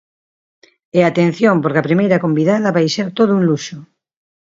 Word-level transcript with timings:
E 0.97 0.99
atención 1.09 1.55
porque 1.63 1.79
a 1.81 1.87
primeira 1.89 2.21
convidada 2.25 2.75
vai 2.77 2.87
ser 2.95 3.07
todo 3.17 3.31
un 3.37 3.41
luxo. 3.49 3.77